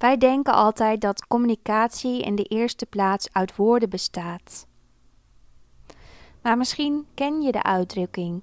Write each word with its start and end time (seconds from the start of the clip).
Wij 0.00 0.16
denken 0.16 0.54
altijd 0.54 1.00
dat 1.00 1.26
communicatie 1.26 2.22
in 2.22 2.34
de 2.34 2.42
eerste 2.42 2.86
plaats 2.86 3.32
uit 3.32 3.56
woorden 3.56 3.90
bestaat. 3.90 4.66
Maar 6.42 6.56
misschien 6.56 7.06
ken 7.14 7.40
je 7.42 7.52
de 7.52 7.62
uitdrukking: 7.62 8.42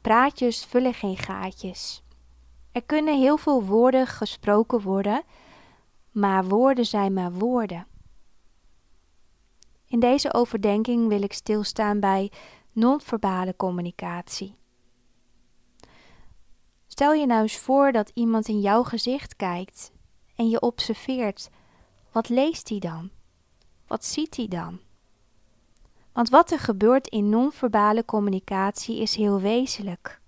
praatjes 0.00 0.64
vullen 0.64 0.94
geen 0.94 1.16
gaatjes. 1.16 2.02
Er 2.72 2.82
kunnen 2.82 3.18
heel 3.18 3.36
veel 3.36 3.64
woorden 3.64 4.06
gesproken 4.06 4.80
worden, 4.80 5.22
maar 6.10 6.44
woorden 6.44 6.86
zijn 6.86 7.12
maar 7.12 7.32
woorden. 7.32 7.86
In 9.86 10.00
deze 10.00 10.34
overdenking 10.34 11.08
wil 11.08 11.22
ik 11.22 11.32
stilstaan 11.32 12.00
bij 12.00 12.30
non-verbale 12.72 13.56
communicatie. 13.56 14.56
Stel 16.86 17.12
je 17.12 17.26
nou 17.26 17.42
eens 17.42 17.58
voor 17.58 17.92
dat 17.92 18.10
iemand 18.14 18.48
in 18.48 18.60
jouw 18.60 18.82
gezicht 18.82 19.36
kijkt 19.36 19.91
en 20.34 20.48
je 20.48 20.60
observeert. 20.60 21.50
Wat 22.12 22.28
leest 22.28 22.68
hij 22.68 22.78
dan? 22.78 23.10
Wat 23.86 24.04
ziet 24.04 24.36
hij 24.36 24.48
dan? 24.48 24.80
Want 26.12 26.28
wat 26.28 26.50
er 26.50 26.58
gebeurt 26.58 27.08
in 27.08 27.28
non-verbale 27.28 28.04
communicatie 28.04 29.00
is 29.00 29.14
heel 29.14 29.40
wezenlijk. 29.40 30.20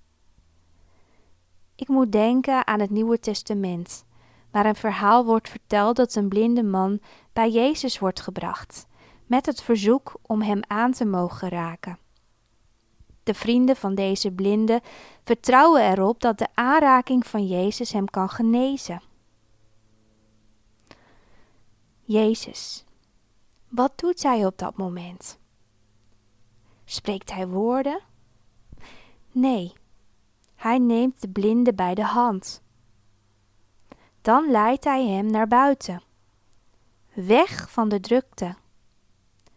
Ik 1.74 1.88
moet 1.88 2.12
denken 2.12 2.66
aan 2.66 2.80
het 2.80 2.90
Nieuwe 2.90 3.20
Testament, 3.20 4.04
waar 4.50 4.66
een 4.66 4.74
verhaal 4.74 5.24
wordt 5.24 5.48
verteld 5.48 5.96
dat 5.96 6.14
een 6.14 6.28
blinde 6.28 6.62
man 6.62 7.00
bij 7.32 7.50
Jezus 7.50 7.98
wordt 7.98 8.20
gebracht, 8.20 8.86
met 9.26 9.46
het 9.46 9.62
verzoek 9.62 10.14
om 10.22 10.42
hem 10.42 10.60
aan 10.66 10.92
te 10.92 11.04
mogen 11.04 11.48
raken. 11.48 11.98
De 13.22 13.34
vrienden 13.34 13.76
van 13.76 13.94
deze 13.94 14.30
blinde 14.30 14.80
vertrouwen 15.24 15.82
erop 15.82 16.20
dat 16.20 16.38
de 16.38 16.48
aanraking 16.54 17.26
van 17.26 17.46
Jezus 17.46 17.92
hem 17.92 18.10
kan 18.10 18.28
genezen. 18.28 19.02
Jezus, 22.06 22.84
wat 23.68 23.98
doet 23.98 24.22
hij 24.22 24.46
op 24.46 24.58
dat 24.58 24.76
moment? 24.76 25.38
Spreekt 26.84 27.32
hij 27.32 27.48
woorden? 27.48 28.00
Nee, 29.32 29.72
hij 30.54 30.78
neemt 30.78 31.20
de 31.20 31.28
blinde 31.28 31.74
bij 31.74 31.94
de 31.94 32.04
hand. 32.04 32.62
Dan 34.20 34.50
leidt 34.50 34.84
hij 34.84 35.06
hem 35.06 35.30
naar 35.30 35.48
buiten, 35.48 36.02
weg 37.14 37.70
van 37.70 37.88
de 37.88 38.00
drukte. 38.00 38.54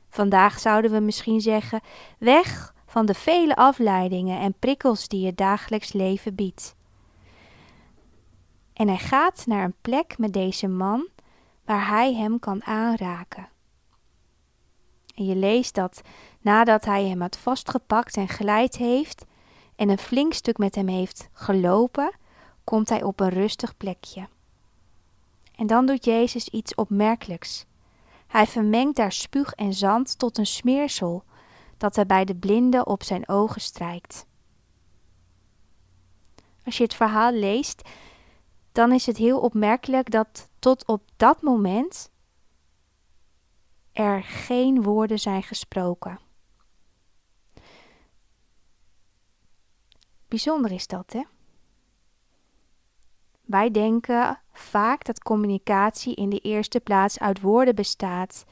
Vandaag 0.09 0.59
zouden 0.59 0.91
we 0.91 0.99
misschien 0.99 1.41
zeggen: 1.41 1.81
weg 2.19 2.73
van 2.85 3.05
de 3.05 3.13
vele 3.13 3.55
afleidingen 3.55 4.39
en 4.39 4.59
prikkels 4.59 5.07
die 5.07 5.25
het 5.25 5.37
dagelijks 5.37 5.93
leven 5.93 6.35
biedt. 6.35 6.75
En 8.73 8.87
hij 8.87 8.97
gaat 8.97 9.45
naar 9.45 9.63
een 9.63 9.75
plek 9.81 10.17
met 10.17 10.33
deze 10.33 10.67
man 10.67 11.07
waar 11.67 11.87
hij 11.87 12.13
hem 12.13 12.39
kan 12.39 12.63
aanraken. 12.63 13.49
En 15.15 15.25
je 15.25 15.35
leest 15.35 15.75
dat 15.75 16.01
nadat 16.41 16.85
hij 16.85 17.05
hem 17.05 17.21
had 17.21 17.37
vastgepakt 17.37 18.17
en 18.17 18.27
geleid 18.27 18.75
heeft 18.75 19.25
en 19.75 19.89
een 19.89 19.97
flink 19.97 20.33
stuk 20.33 20.57
met 20.57 20.75
hem 20.75 20.87
heeft 20.87 21.29
gelopen, 21.33 22.11
komt 22.63 22.89
hij 22.89 23.03
op 23.03 23.19
een 23.19 23.29
rustig 23.29 23.77
plekje. 23.77 24.27
En 25.55 25.67
dan 25.67 25.85
doet 25.85 26.05
Jezus 26.05 26.49
iets 26.49 26.75
opmerkelijks. 26.75 27.65
Hij 28.27 28.47
vermengt 28.47 28.95
daar 28.95 29.11
spuug 29.11 29.53
en 29.53 29.73
zand 29.73 30.19
tot 30.19 30.37
een 30.37 30.45
smeersel 30.45 31.23
dat 31.77 31.95
hij 31.95 32.05
bij 32.05 32.25
de 32.25 32.35
blinde 32.35 32.85
op 32.85 33.03
zijn 33.03 33.29
ogen 33.29 33.61
strijkt. 33.61 34.25
Als 36.65 36.77
je 36.77 36.83
het 36.83 36.93
verhaal 36.93 37.31
leest, 37.31 37.89
dan 38.71 38.91
is 38.91 39.05
het 39.05 39.17
heel 39.17 39.39
opmerkelijk 39.39 40.11
dat 40.11 40.46
tot 40.59 40.85
op 40.85 41.03
dat 41.17 41.41
moment 41.41 42.11
er 43.91 44.23
geen 44.23 44.83
woorden 44.83 45.19
zijn 45.19 45.43
gesproken. 45.43 46.19
Bijzonder 50.27 50.71
is 50.71 50.87
dat, 50.87 51.13
hè? 51.13 51.23
Wij 53.41 53.71
denken 53.71 54.41
vaak 54.51 55.05
dat 55.05 55.23
communicatie 55.23 56.15
in 56.15 56.29
de 56.29 56.39
eerste 56.39 56.79
plaats 56.79 57.19
uit 57.19 57.41
woorden 57.41 57.75
bestaat. 57.75 58.45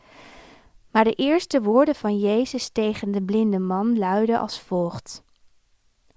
Maar 0.92 1.04
de 1.04 1.14
eerste 1.14 1.62
woorden 1.62 1.96
van 1.96 2.20
Jezus 2.20 2.70
tegen 2.70 3.12
de 3.12 3.24
blinde 3.24 3.60
man 3.60 3.98
luiden 3.98 4.40
als 4.40 4.60
volgt: 4.60 5.24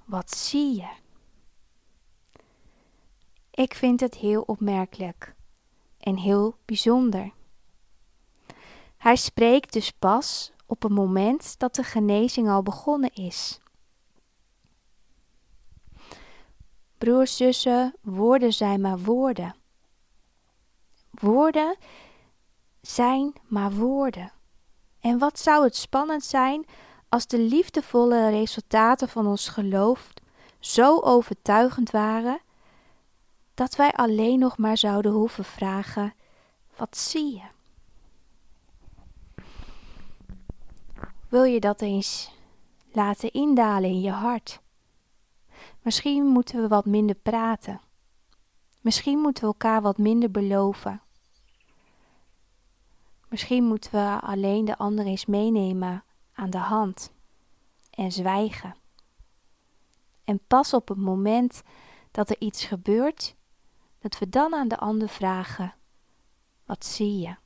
Wat 0.04 0.30
zie 0.30 0.74
je? 0.76 0.88
Ik 3.50 3.74
vind 3.74 4.00
het 4.00 4.14
heel 4.14 4.42
opmerkelijk 4.42 5.36
en 6.08 6.16
heel 6.16 6.56
bijzonder. 6.64 7.32
Hij 8.96 9.16
spreekt 9.16 9.72
dus 9.72 9.90
pas 9.90 10.52
op 10.66 10.82
het 10.82 10.92
moment 10.92 11.58
dat 11.58 11.74
de 11.74 11.82
genezing 11.82 12.48
al 12.48 12.62
begonnen 12.62 13.12
is. 13.14 13.60
Broers, 16.98 17.36
zussen, 17.36 17.94
woorden 18.02 18.52
zijn 18.52 18.80
maar 18.80 18.98
woorden. 18.98 19.54
Woorden 21.10 21.76
zijn 22.80 23.32
maar 23.42 23.72
woorden. 23.72 24.32
En 25.00 25.18
wat 25.18 25.38
zou 25.38 25.64
het 25.64 25.76
spannend 25.76 26.24
zijn 26.24 26.66
als 27.08 27.26
de 27.26 27.38
liefdevolle 27.38 28.30
resultaten 28.30 29.08
van 29.08 29.26
ons 29.26 29.48
geloof 29.48 30.12
zo 30.60 31.00
overtuigend 31.00 31.90
waren 31.90 32.40
dat 33.58 33.76
wij 33.76 33.92
alleen 33.92 34.38
nog 34.38 34.58
maar 34.58 34.76
zouden 34.76 35.12
hoeven 35.12 35.44
vragen: 35.44 36.14
Wat 36.76 36.96
zie 36.96 37.34
je? 37.34 37.46
Wil 41.28 41.44
je 41.44 41.60
dat 41.60 41.80
eens 41.80 42.32
laten 42.92 43.32
indalen 43.32 43.90
in 43.90 44.00
je 44.00 44.10
hart? 44.10 44.60
Misschien 45.82 46.26
moeten 46.26 46.62
we 46.62 46.68
wat 46.68 46.86
minder 46.86 47.16
praten. 47.16 47.80
Misschien 48.80 49.18
moeten 49.18 49.42
we 49.42 49.48
elkaar 49.48 49.82
wat 49.82 49.98
minder 49.98 50.30
beloven. 50.30 51.02
Misschien 53.28 53.64
moeten 53.64 53.90
we 53.90 54.20
alleen 54.20 54.64
de 54.64 54.78
ander 54.78 55.06
eens 55.06 55.26
meenemen 55.26 56.04
aan 56.32 56.50
de 56.50 56.58
hand 56.58 57.12
en 57.90 58.12
zwijgen. 58.12 58.76
En 60.24 60.40
pas 60.46 60.74
op 60.74 60.88
het 60.88 60.98
moment 60.98 61.62
dat 62.10 62.30
er 62.30 62.36
iets 62.38 62.64
gebeurt, 62.64 63.36
dat 63.98 64.18
we 64.18 64.28
dan 64.28 64.54
aan 64.54 64.68
de 64.68 64.78
ander 64.78 65.08
vragen: 65.08 65.74
Wat 66.64 66.84
zie 66.84 67.18
je? 67.18 67.36